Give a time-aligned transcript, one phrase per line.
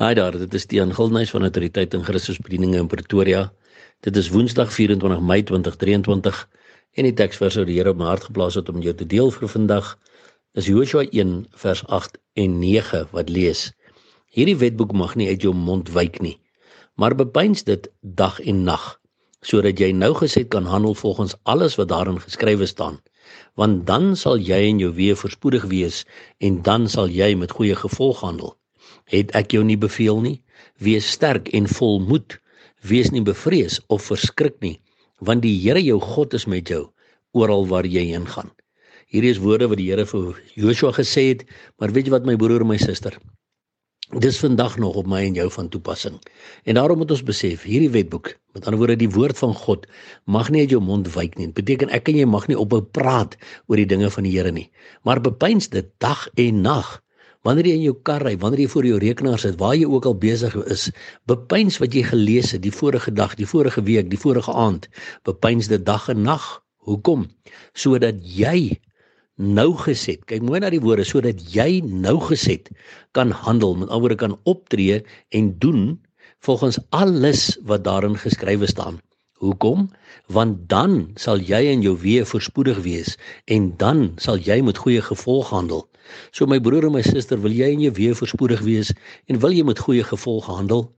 [0.00, 3.40] Haai daar, dit is die aangulnys van autoriteit in Christusbedieninge in Pretoria.
[4.00, 6.38] Dit is Woensdag 24 Mei 2023
[6.96, 9.28] en die teksvers wat die Here op my hart geplaas het om jou te deel
[9.34, 9.90] vir vandag
[10.56, 11.34] is Joshua 1
[11.64, 13.66] vers 8 en 9 wat lees:
[14.32, 16.38] Hierdie wetboek mag nie uit jou mond wyk nie,
[16.96, 18.86] maar bepeins dit dag en nag,
[19.44, 22.96] sodat jy nou gesed kan handel volgens alles wat daarin geskrywe staan,
[23.52, 26.06] want dan sal jy en jou weë voorspoedig wees
[26.40, 28.56] en dan sal jy met goeie gevolg handel
[29.10, 30.38] het ek jou nie beveel nie.
[30.78, 32.38] Wees sterk en vol moed.
[32.86, 34.78] Wees nie bevrees of verskrik nie
[35.20, 36.86] want die Here jou God is met jou
[37.36, 38.50] oral waar jy heen gaan.
[39.10, 41.44] Hierdie is woorde wat die Here vir Joshua gesê het
[41.78, 43.16] maar weet jy wat my broer en my suster?
[44.10, 46.16] Dis vandag nog op my en jou van toepassing.
[46.66, 49.86] En daarom moet ons besef hierdie wetboek met ander woorde die woord van God
[50.26, 51.46] mag nie uit jou mond wyk nie.
[51.52, 53.36] Dit beteken ek en jy mag nie ophou praat
[53.68, 54.66] oor die dinge van die Here nie.
[55.06, 56.96] Maar bepeins dit dag en nag
[57.46, 60.04] Wanneer jy in jou kar ry, wanneer jy voor jou rekenaar sit, waar jy ook
[60.10, 60.90] al besig is,
[61.30, 64.90] bepeins wat jy gelees het die vorige dag, die vorige week, die vorige aand.
[65.24, 66.44] Bepeins dit dag en nag.
[66.84, 67.24] Hoekom?
[67.72, 68.76] Sodat jy
[69.40, 70.20] nou geset.
[70.28, 72.68] Kyk mooi na die woorde sodat jy nou geset
[73.16, 75.00] kan handel, met ander woorde kan optree
[75.32, 75.84] en doen
[76.44, 79.00] volgens alles wat daarin geskrywe staan.
[79.40, 79.88] Hoekom?
[80.28, 83.16] Want dan sal jy en jou weë voorspoedig wees
[83.48, 85.86] en dan sal jy met goeie gevolg handel.
[86.32, 88.94] So my broer en my suster, wil jy en jy weer voorspoedig wees
[89.28, 90.88] en wil jy met goeie gevolge handel?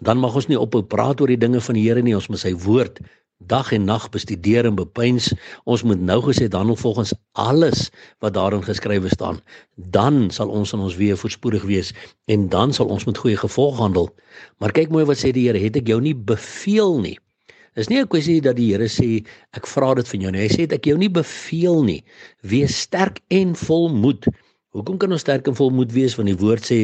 [0.00, 2.42] Dan mag ons nie ophou praat oor die dinge van die Here nie, ons moet
[2.42, 3.00] sy woord
[3.40, 5.32] dag en nag bestudeer en bepeins.
[5.64, 7.88] Ons moet nou gesê handel volgens alles
[8.20, 9.40] wat daarin geskrywe staan.
[9.76, 11.94] Dan sal ons in ons weer voorspoedig wees
[12.26, 14.10] en dan sal ons met goeie gevolge handel.
[14.58, 17.18] Maar kyk mooi wat sê die Here, het ek jou nie beveel nie?
[17.74, 19.24] Dis nie 'n kwessie dat die Here sê
[19.56, 20.40] ek vra dit van jou nie.
[20.40, 22.04] Hy sê ek jou nie beveel nie.
[22.42, 24.26] Wees sterk en vol moed.
[24.70, 26.76] Hoekom kan ons sterk en volmoed wees want die woord sê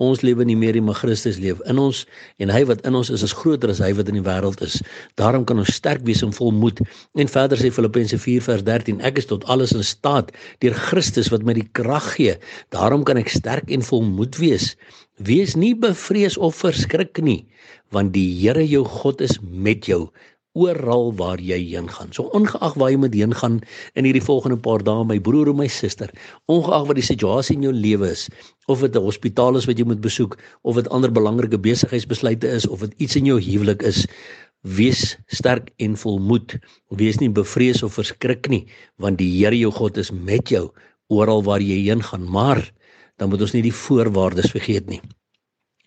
[0.00, 1.98] ons lewe nie meer nie maar Christus leef in ons
[2.40, 4.78] en hy wat in ons is is groter as hy wat in die wêreld is.
[5.20, 6.80] Daarom kan ons sterk wees en volmoed.
[7.20, 10.32] En verder sê Filippense 4 vers 13 ek is tot alles in staat
[10.64, 12.38] deur Christus wat my die krag gee.
[12.72, 14.72] Daarom kan ek sterk en volmoed wees.
[15.20, 17.42] Wees nie bevrees of verskrik nie
[17.94, 20.08] want die Here jou God is met jou
[20.54, 22.12] oral waar jy heen gaan.
[22.14, 23.58] So ongeag waar jy moet heen gaan
[23.98, 26.12] in hierdie volgende paar dae, my broer en my suster,
[26.50, 28.28] ongeag wat die situasie in jou lewe is,
[28.70, 32.66] of dit 'n hospitaal is wat jy moet besoek, of dit ander belangrike besigheidsbesluite is,
[32.66, 34.06] of dit iets in jou huwelik is,
[34.62, 36.56] wees sterk en volmoed.
[36.88, 38.66] Wees nie bevrees of verskrik nie,
[38.96, 40.70] want die Here jou God is met jou
[41.08, 42.24] oral waar jy heen gaan.
[42.30, 42.72] Maar
[43.18, 45.02] dan moet ons nie die voorwaardes vergeet nie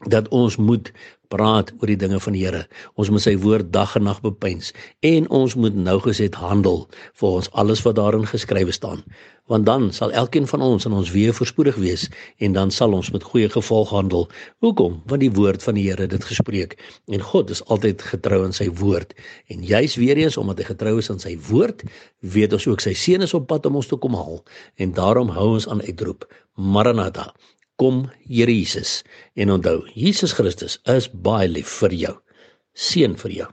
[0.06, 0.92] dat ons moet
[1.34, 2.66] praat oor die dinge van die Here.
[2.96, 4.74] Ons moet sy woord dag en nag bepeins
[5.06, 6.86] en ons moet nou geset handel
[7.22, 9.04] vir ons alles wat daarin geskrywe staan.
[9.48, 12.08] Want dan sal elkeen van ons in ons weë voorspoedig wees
[12.44, 14.28] en dan sal ons met goeie gevolg handel.
[14.64, 15.00] Hoekom?
[15.08, 16.78] Want die woord van die Here het dit gespreek
[17.08, 19.16] en God is altyd getrou aan sy woord.
[19.48, 21.86] En juis weer eens omdat hy getrou is aan sy woord,
[22.20, 24.44] weet ons ook sy seun is op pad om ons te kom haal
[24.76, 26.28] en daarom hou ons aan uitroep.
[26.58, 27.32] Maranatha
[27.78, 29.04] kom Here Jesus
[29.36, 32.16] en onthou Jesus Christus is baie lief vir jou
[32.74, 33.50] seën vir jou